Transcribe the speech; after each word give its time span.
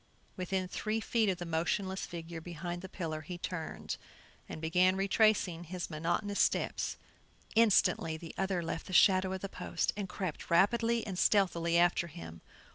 Within 0.35 0.67
three 0.67 0.99
feet 0.99 1.29
of 1.29 1.37
the 1.37 1.45
motionless 1.45 2.07
figure 2.07 2.41
behind 2.41 2.81
the 2.81 2.89
pillar 2.89 3.21
he 3.21 3.37
turned, 3.37 3.97
and 4.49 4.59
began 4.59 4.95
retracing 4.95 5.65
his 5.65 5.91
monotonous 5.91 6.39
steps. 6.39 6.97
Instantly 7.53 8.17
the 8.17 8.33
other 8.35 8.63
left 8.63 8.87
the 8.87 8.93
shadow 8.93 9.31
of 9.31 9.41
the 9.41 9.47
post 9.47 9.93
and 9.95 10.09
crept 10.09 10.49
rapidly 10.49 11.05
and 11.05 11.19
stealthily 11.19 11.77
after 11.77 12.07
him. 12.07 12.41